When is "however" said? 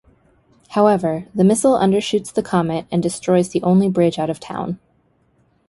0.69-1.27